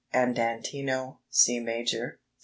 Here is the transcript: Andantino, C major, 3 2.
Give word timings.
Andantino, 0.15 1.19
C 1.29 1.59
major, 1.59 2.13
3 2.13 2.17
2. 2.17 2.17